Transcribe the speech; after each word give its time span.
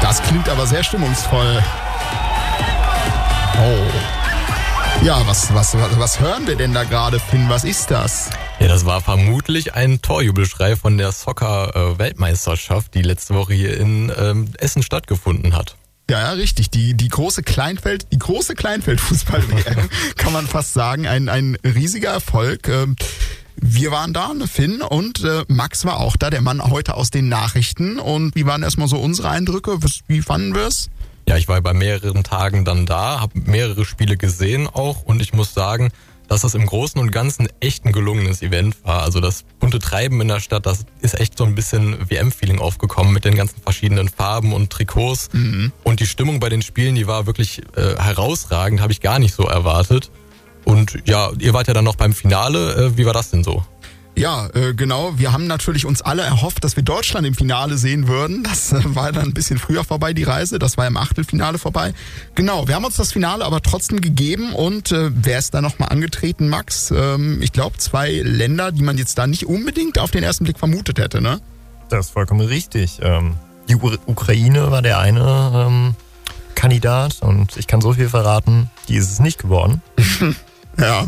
Das 0.00 0.22
klingt 0.22 0.48
aber 0.48 0.66
sehr 0.66 0.84
stimmungsvoll. 0.84 1.62
Oh. 3.58 5.04
Ja, 5.04 5.26
was, 5.26 5.52
was, 5.52 5.76
was, 5.76 6.20
hören 6.20 6.46
wir 6.46 6.56
denn 6.56 6.72
da 6.72 6.84
gerade, 6.84 7.20
Finn? 7.20 7.48
Was 7.48 7.64
ist 7.64 7.90
das? 7.90 8.30
Ja, 8.58 8.68
das 8.68 8.86
war 8.86 9.00
vermutlich 9.00 9.74
ein 9.74 10.00
Torjubelschrei 10.00 10.76
von 10.76 10.96
der 10.96 11.12
Soccer-Weltmeisterschaft, 11.12 12.94
die 12.94 13.02
letzte 13.02 13.34
Woche 13.34 13.54
hier 13.54 13.78
in 13.78 14.12
ähm, 14.16 14.48
Essen 14.58 14.82
stattgefunden 14.82 15.54
hat. 15.54 15.76
Ja, 16.08 16.20
ja, 16.20 16.30
richtig. 16.30 16.70
Die, 16.70 16.94
die 16.94 17.08
große 17.08 17.42
Kleinfeld, 17.42 18.12
die 18.12 18.18
große 18.18 18.54
Kleinfeldfußball 18.54 19.42
kann 20.16 20.32
man 20.32 20.46
fast 20.46 20.72
sagen. 20.72 21.06
Ein, 21.06 21.28
ein 21.28 21.56
riesiger 21.64 22.10
Erfolg. 22.10 22.68
Ähm, 22.68 22.96
wir 23.60 23.90
waren 23.90 24.12
da, 24.12 24.34
ne, 24.34 24.46
Finn 24.46 24.82
und 24.82 25.24
äh, 25.24 25.44
Max 25.48 25.84
war 25.84 26.00
auch 26.00 26.16
da, 26.16 26.30
der 26.30 26.42
Mann 26.42 26.62
heute 26.62 26.94
aus 26.94 27.10
den 27.10 27.28
Nachrichten. 27.28 27.98
Und 27.98 28.34
wie 28.34 28.46
waren 28.46 28.62
erstmal 28.62 28.88
so 28.88 28.98
unsere 28.98 29.30
Eindrücke? 29.30 29.78
Wie 30.06 30.22
fanden 30.22 30.54
wir 30.54 30.66
es? 30.66 30.90
Ja, 31.28 31.36
ich 31.36 31.48
war 31.48 31.60
bei 31.60 31.72
mehreren 31.72 32.22
Tagen 32.22 32.64
dann 32.64 32.86
da, 32.86 33.20
habe 33.20 33.40
mehrere 33.40 33.84
Spiele 33.84 34.16
gesehen 34.16 34.68
auch 34.68 35.02
und 35.02 35.20
ich 35.20 35.32
muss 35.32 35.54
sagen, 35.54 35.90
dass 36.28 36.42
das 36.42 36.54
im 36.54 36.66
Großen 36.66 37.00
und 37.00 37.10
Ganzen 37.10 37.48
echt 37.60 37.84
ein 37.84 37.92
gelungenes 37.92 38.42
Event 38.42 38.76
war. 38.84 39.02
Also 39.02 39.20
das 39.20 39.44
bunte 39.58 39.78
Treiben 39.78 40.20
in 40.20 40.28
der 40.28 40.40
Stadt, 40.40 40.66
das 40.66 40.84
ist 41.00 41.18
echt 41.18 41.38
so 41.38 41.44
ein 41.44 41.54
bisschen 41.54 42.10
WM-Feeling 42.10 42.58
aufgekommen 42.58 43.12
mit 43.12 43.24
den 43.24 43.34
ganzen 43.34 43.60
verschiedenen 43.60 44.08
Farben 44.08 44.52
und 44.52 44.70
Trikots. 44.70 45.28
Mhm. 45.32 45.72
Und 45.84 46.00
die 46.00 46.06
Stimmung 46.06 46.40
bei 46.40 46.48
den 46.48 46.62
Spielen, 46.62 46.94
die 46.94 47.06
war 47.06 47.26
wirklich 47.26 47.62
äh, 47.76 47.96
herausragend, 47.96 48.80
habe 48.80 48.92
ich 48.92 49.00
gar 49.00 49.18
nicht 49.18 49.34
so 49.34 49.44
erwartet. 49.44 50.10
Und 50.66 50.98
ja, 51.06 51.30
ihr 51.38 51.54
wart 51.54 51.68
ja 51.68 51.74
dann 51.74 51.84
noch 51.84 51.94
beim 51.94 52.12
Finale. 52.12 52.74
Äh, 52.74 52.98
wie 52.98 53.06
war 53.06 53.12
das 53.14 53.30
denn 53.30 53.44
so? 53.44 53.64
Ja, 54.16 54.48
äh, 54.54 54.74
genau. 54.74 55.16
Wir 55.16 55.32
haben 55.32 55.46
natürlich 55.46 55.86
uns 55.86 56.02
alle 56.02 56.22
erhofft, 56.22 56.64
dass 56.64 56.74
wir 56.74 56.82
Deutschland 56.82 57.26
im 57.26 57.34
Finale 57.34 57.76
sehen 57.76 58.08
würden. 58.08 58.42
Das 58.42 58.72
äh, 58.72 58.80
war 58.94 59.12
dann 59.12 59.26
ein 59.26 59.34
bisschen 59.34 59.58
früher 59.58 59.84
vorbei, 59.84 60.12
die 60.12 60.24
Reise. 60.24 60.58
Das 60.58 60.76
war 60.76 60.86
im 60.86 60.96
Achtelfinale 60.96 61.58
vorbei. 61.58 61.94
Genau, 62.34 62.66
wir 62.66 62.74
haben 62.74 62.84
uns 62.84 62.96
das 62.96 63.12
Finale 63.12 63.44
aber 63.44 63.62
trotzdem 63.62 64.00
gegeben. 64.00 64.54
Und 64.54 64.90
äh, 64.90 65.10
wer 65.14 65.38
ist 65.38 65.54
da 65.54 65.60
nochmal 65.60 65.90
angetreten, 65.90 66.48
Max? 66.48 66.90
Ähm, 66.90 67.40
ich 67.42 67.52
glaube, 67.52 67.78
zwei 67.78 68.10
Länder, 68.22 68.72
die 68.72 68.82
man 68.82 68.98
jetzt 68.98 69.18
da 69.18 69.28
nicht 69.28 69.46
unbedingt 69.46 70.00
auf 70.00 70.10
den 70.10 70.24
ersten 70.24 70.44
Blick 70.44 70.58
vermutet 70.58 70.98
hätte, 70.98 71.20
ne? 71.20 71.40
Das 71.90 72.06
ist 72.06 72.12
vollkommen 72.12 72.40
richtig. 72.40 72.98
Ähm, 73.02 73.34
die 73.68 73.76
U 73.76 73.92
Ukraine 74.06 74.72
war 74.72 74.82
der 74.82 74.98
eine 74.98 75.66
ähm, 75.68 75.94
Kandidat 76.56 77.18
und 77.20 77.56
ich 77.56 77.68
kann 77.68 77.80
so 77.80 77.92
viel 77.92 78.08
verraten, 78.08 78.70
die 78.88 78.96
ist 78.96 79.12
es 79.12 79.20
nicht 79.20 79.38
geworden. 79.38 79.82
ja. 80.78 81.06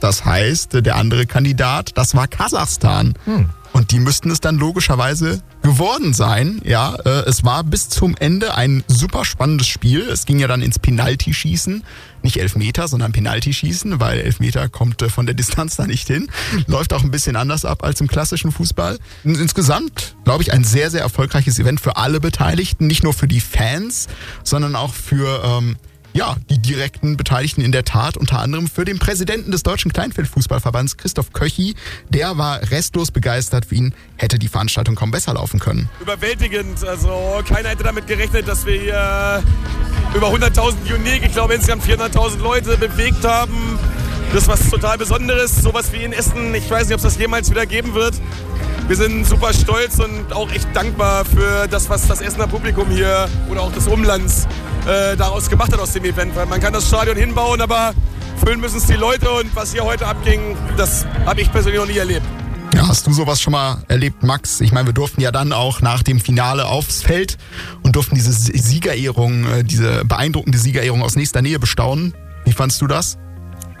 Das 0.00 0.24
heißt, 0.24 0.84
der 0.84 0.96
andere 0.96 1.26
Kandidat, 1.26 1.92
das 1.94 2.14
war 2.14 2.28
Kasachstan. 2.28 3.14
Hm. 3.24 3.48
Und 3.74 3.90
die 3.90 3.98
müssten 3.98 4.30
es 4.30 4.40
dann 4.40 4.56
logischerweise 4.56 5.42
geworden 5.62 6.14
sein. 6.14 6.60
Ja, 6.62 6.94
äh, 6.94 7.24
es 7.26 7.42
war 7.42 7.64
bis 7.64 7.88
zum 7.88 8.16
Ende 8.16 8.54
ein 8.54 8.84
super 8.86 9.24
spannendes 9.24 9.66
Spiel. 9.66 10.02
Es 10.02 10.26
ging 10.26 10.38
ja 10.38 10.46
dann 10.46 10.62
ins 10.62 10.78
Penalty-Schießen. 10.78 11.82
Nicht 12.22 12.36
Elfmeter, 12.36 12.86
sondern 12.86 13.10
Penalty-Schießen, 13.10 13.98
weil 13.98 14.20
Elfmeter 14.20 14.68
kommt 14.68 15.02
äh, 15.02 15.08
von 15.08 15.26
der 15.26 15.34
Distanz 15.34 15.74
da 15.74 15.88
nicht 15.88 16.06
hin. 16.06 16.28
Läuft 16.68 16.92
auch 16.92 17.02
ein 17.02 17.10
bisschen 17.10 17.34
anders 17.34 17.64
ab 17.64 17.82
als 17.82 18.00
im 18.00 18.06
klassischen 18.06 18.52
Fußball. 18.52 18.98
Insgesamt, 19.24 20.14
glaube 20.24 20.44
ich, 20.44 20.52
ein 20.52 20.62
sehr, 20.62 20.92
sehr 20.92 21.00
erfolgreiches 21.00 21.58
Event 21.58 21.80
für 21.80 21.96
alle 21.96 22.20
Beteiligten. 22.20 22.86
Nicht 22.86 23.02
nur 23.02 23.12
für 23.12 23.26
die 23.26 23.40
Fans, 23.40 24.06
sondern 24.44 24.76
auch 24.76 24.94
für... 24.94 25.42
Ähm, 25.44 25.76
ja, 26.14 26.36
die 26.48 26.58
direkten 26.58 27.16
Beteiligten 27.16 27.60
in 27.60 27.72
der 27.72 27.84
Tat, 27.84 28.16
unter 28.16 28.38
anderem 28.38 28.68
für 28.68 28.84
den 28.84 29.00
Präsidenten 29.00 29.50
des 29.50 29.64
Deutschen 29.64 29.92
Kleinfeldfußballverbands, 29.92 30.96
Christoph 30.96 31.32
Köchi. 31.32 31.74
Der 32.08 32.38
war 32.38 32.70
restlos 32.70 33.10
begeistert. 33.10 33.66
Für 33.66 33.74
ihn 33.74 33.94
hätte 34.16 34.38
die 34.38 34.46
Veranstaltung 34.48 34.94
kaum 34.94 35.10
besser 35.10 35.34
laufen 35.34 35.58
können. 35.58 35.90
Überwältigend. 36.00 36.84
Also 36.84 37.42
keiner 37.46 37.70
hätte 37.70 37.82
damit 37.82 38.06
gerechnet, 38.06 38.46
dass 38.46 38.64
wir 38.64 38.80
hier 38.80 39.42
über 40.14 40.28
100.000 40.28 40.94
Unique, 40.94 41.24
ich 41.24 41.32
glaube 41.32 41.54
insgesamt 41.54 41.84
400.000 41.84 42.38
Leute 42.38 42.76
bewegt 42.76 43.24
haben. 43.24 43.78
Das 44.32 44.42
ist 44.42 44.48
was 44.48 44.70
total 44.70 44.98
Besonderes, 44.98 45.62
sowas 45.62 45.92
wie 45.92 46.04
in 46.04 46.12
Essen. 46.12 46.54
Ich 46.54 46.70
weiß 46.70 46.86
nicht, 46.86 46.94
ob 46.94 46.98
es 46.98 47.02
das 47.02 47.18
jemals 47.18 47.50
wieder 47.50 47.66
geben 47.66 47.94
wird. 47.94 48.14
Wir 48.86 48.96
sind 48.96 49.26
super 49.26 49.54
stolz 49.54 49.98
und 49.98 50.30
auch 50.34 50.52
echt 50.52 50.68
dankbar 50.74 51.24
für 51.24 51.66
das, 51.68 51.88
was 51.88 52.06
das 52.06 52.20
Essener 52.20 52.46
Publikum 52.46 52.90
hier 52.90 53.28
oder 53.48 53.62
auch 53.62 53.72
des 53.72 53.88
Umlands 53.88 54.46
äh, 54.86 55.16
daraus 55.16 55.48
gemacht 55.48 55.72
hat 55.72 55.80
aus 55.80 55.92
dem 55.92 56.04
Event. 56.04 56.36
Weil 56.36 56.44
man 56.44 56.60
kann 56.60 56.74
das 56.74 56.86
Stadion 56.86 57.16
hinbauen, 57.16 57.62
aber 57.62 57.94
füllen 58.44 58.60
müssen 58.60 58.76
es 58.76 58.86
die 58.86 58.94
Leute 58.94 59.30
und 59.30 59.56
was 59.56 59.72
hier 59.72 59.84
heute 59.84 60.06
abging, 60.06 60.54
das 60.76 61.06
habe 61.24 61.40
ich 61.40 61.50
persönlich 61.50 61.80
noch 61.80 61.88
nie 61.88 61.96
erlebt. 61.96 62.26
Ja, 62.74 62.86
hast 62.86 63.06
du 63.06 63.12
sowas 63.14 63.40
schon 63.40 63.52
mal 63.52 63.82
erlebt, 63.88 64.22
Max? 64.22 64.60
Ich 64.60 64.72
meine, 64.72 64.88
wir 64.88 64.92
durften 64.92 65.22
ja 65.22 65.32
dann 65.32 65.54
auch 65.54 65.80
nach 65.80 66.02
dem 66.02 66.20
Finale 66.20 66.66
aufs 66.66 67.02
Feld 67.02 67.38
und 67.82 67.96
durften 67.96 68.16
diese 68.16 68.32
Siegerehrung, 68.32 69.46
äh, 69.46 69.64
diese 69.64 70.04
beeindruckende 70.04 70.58
Siegerehrung 70.58 71.02
aus 71.02 71.16
nächster 71.16 71.40
Nähe 71.40 71.58
bestaunen. 71.58 72.14
Wie 72.44 72.52
fandst 72.52 72.82
du 72.82 72.86
das? 72.86 73.16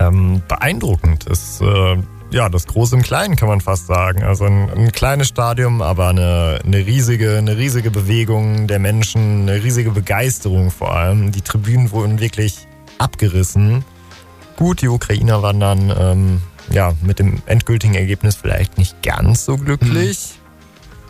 Ähm, 0.00 0.40
beeindruckend 0.48 1.24
ist 1.24 1.60
äh, 1.60 1.96
ja 2.34 2.48
das 2.48 2.66
Große 2.66 2.96
im 2.96 3.02
Kleinen, 3.02 3.36
kann 3.36 3.48
man 3.48 3.60
fast 3.60 3.86
sagen. 3.86 4.22
Also 4.22 4.44
ein, 4.44 4.68
ein 4.70 4.92
kleines 4.92 5.28
Stadion, 5.28 5.80
aber 5.80 6.08
eine, 6.08 6.58
eine 6.64 6.78
riesige, 6.78 7.38
eine 7.38 7.56
riesige 7.56 7.90
Bewegung 7.90 8.66
der 8.66 8.80
Menschen, 8.80 9.42
eine 9.42 9.62
riesige 9.62 9.92
Begeisterung 9.92 10.70
vor 10.70 10.94
allem. 10.94 11.32
Die 11.32 11.42
Tribünen 11.42 11.92
wurden 11.92 12.20
wirklich 12.20 12.66
abgerissen. 12.98 13.84
Gut, 14.56 14.82
die 14.82 14.88
Ukrainer 14.88 15.42
waren 15.42 15.60
dann 15.60 15.94
ähm, 15.96 16.42
ja 16.70 16.92
mit 17.02 17.18
dem 17.18 17.40
endgültigen 17.46 17.94
Ergebnis 17.94 18.36
vielleicht 18.36 18.78
nicht 18.78 19.02
ganz 19.02 19.44
so 19.44 19.56
glücklich. 19.56 20.34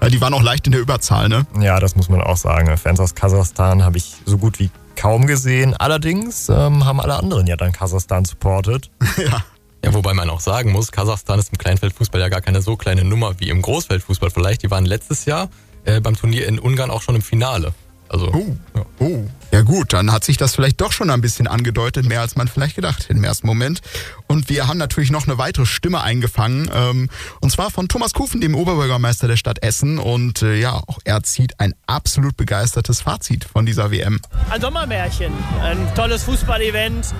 Mhm. 0.00 0.08
Die 0.08 0.20
waren 0.20 0.34
auch 0.34 0.42
leicht 0.42 0.66
in 0.66 0.72
der 0.72 0.80
Überzahl, 0.80 1.28
ne? 1.28 1.46
Ja, 1.60 1.78
das 1.78 1.94
muss 1.94 2.08
man 2.08 2.20
auch 2.20 2.36
sagen. 2.36 2.76
Fans 2.76 2.98
aus 2.98 3.14
Kasachstan 3.14 3.84
habe 3.84 3.98
ich 3.98 4.16
so 4.26 4.36
gut 4.36 4.58
wie 4.58 4.70
kaum 4.96 5.28
gesehen. 5.28 5.74
Allerdings 5.76 6.48
ähm, 6.48 6.84
haben 6.84 7.00
alle 7.00 7.14
anderen 7.14 7.46
ja 7.46 7.56
dann 7.56 7.70
Kasachstan 7.70 8.24
supportet. 8.24 8.90
ja. 9.16 9.44
Ja, 9.84 9.92
wobei 9.94 10.14
man 10.14 10.30
auch 10.30 10.40
sagen 10.40 10.70
muss, 10.70 10.92
Kasachstan 10.92 11.38
ist 11.38 11.50
im 11.50 11.58
Kleinfeldfußball 11.58 12.20
ja 12.20 12.28
gar 12.28 12.40
keine 12.40 12.62
so 12.62 12.76
kleine 12.76 13.04
Nummer 13.04 13.38
wie 13.40 13.48
im 13.48 13.62
Großfeldfußball 13.62 14.30
vielleicht. 14.30 14.62
Die 14.62 14.70
waren 14.70 14.86
letztes 14.86 15.24
Jahr 15.24 15.48
äh, 15.84 16.00
beim 16.00 16.16
Turnier 16.16 16.46
in 16.46 16.58
Ungarn 16.58 16.90
auch 16.90 17.02
schon 17.02 17.16
im 17.16 17.22
Finale. 17.22 17.74
Also, 18.12 18.26
oh, 18.26 18.56
ja. 18.76 18.84
oh. 18.98 19.24
Ja 19.52 19.62
gut, 19.62 19.92
dann 19.92 20.12
hat 20.12 20.22
sich 20.24 20.36
das 20.36 20.54
vielleicht 20.54 20.80
doch 20.80 20.92
schon 20.92 21.10
ein 21.10 21.20
bisschen 21.20 21.46
angedeutet, 21.46 22.06
mehr 22.06 22.20
als 22.20 22.36
man 22.36 22.46
vielleicht 22.46 22.76
gedacht 22.76 23.06
im 23.08 23.24
ersten 23.24 23.46
Moment. 23.46 23.80
Und 24.26 24.48
wir 24.48 24.66
haben 24.68 24.78
natürlich 24.78 25.10
noch 25.10 25.26
eine 25.26 25.38
weitere 25.38 25.66
Stimme 25.66 26.02
eingefangen, 26.02 26.70
ähm, 26.74 27.10
und 27.40 27.50
zwar 27.50 27.70
von 27.70 27.88
Thomas 27.88 28.12
Kufen, 28.12 28.40
dem 28.40 28.54
Oberbürgermeister 28.54 29.28
der 29.28 29.36
Stadt 29.36 29.62
Essen. 29.62 29.98
Und 29.98 30.42
äh, 30.42 30.56
ja, 30.56 30.74
auch 30.74 30.98
er 31.04 31.22
zieht 31.22 31.58
ein 31.58 31.74
absolut 31.86 32.36
begeistertes 32.36 33.00
Fazit 33.00 33.44
von 33.44 33.64
dieser 33.66 33.90
WM. 33.90 34.20
Ein 34.50 34.60
Sommermärchen, 34.60 35.32
ein 35.62 35.94
tolles 35.94 36.24
Fußballevent. 36.24 37.14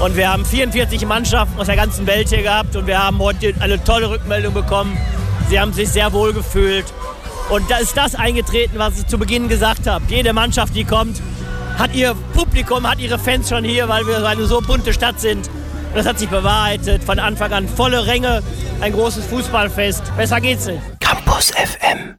Und 0.00 0.16
wir 0.16 0.32
haben 0.32 0.44
44 0.44 1.06
Mannschaften 1.06 1.58
aus 1.58 1.66
der 1.66 1.76
ganzen 1.76 2.06
Welt 2.06 2.28
hier 2.28 2.42
gehabt 2.42 2.76
und 2.76 2.86
wir 2.86 3.02
haben 3.02 3.18
heute 3.18 3.54
eine 3.60 3.82
tolle 3.82 4.10
Rückmeldung 4.10 4.54
bekommen. 4.54 4.96
Sie 5.48 5.58
haben 5.58 5.72
sich 5.72 5.88
sehr 5.88 6.12
wohl 6.12 6.32
gefühlt. 6.32 6.84
Und 7.50 7.70
da 7.70 7.78
ist 7.78 7.96
das 7.96 8.14
eingetreten, 8.14 8.78
was 8.78 8.98
ich 8.98 9.06
zu 9.06 9.18
Beginn 9.18 9.48
gesagt 9.48 9.86
habe. 9.86 10.04
Jede 10.08 10.32
Mannschaft, 10.32 10.74
die 10.74 10.84
kommt, 10.84 11.22
hat 11.78 11.94
ihr 11.94 12.14
Publikum, 12.34 12.88
hat 12.88 12.98
ihre 12.98 13.18
Fans 13.18 13.48
schon 13.48 13.64
hier, 13.64 13.88
weil 13.88 14.06
wir 14.06 14.24
eine 14.26 14.44
so 14.44 14.60
bunte 14.60 14.92
Stadt 14.92 15.18
sind. 15.18 15.48
Und 15.48 15.96
das 15.96 16.06
hat 16.06 16.18
sich 16.18 16.28
bewahrheitet. 16.28 17.02
Von 17.02 17.18
Anfang 17.18 17.52
an 17.52 17.66
volle 17.66 18.06
Ränge, 18.06 18.42
ein 18.80 18.92
großes 18.92 19.24
Fußballfest. 19.26 20.16
Besser 20.16 20.40
geht's 20.40 20.66
nicht. 20.66 20.82
Campus 21.00 21.50
FM. 21.52 22.16